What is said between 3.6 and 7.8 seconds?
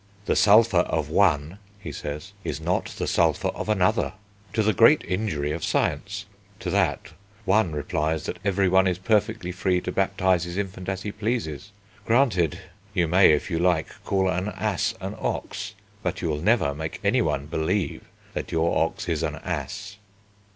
another, to the great injury of science. To that one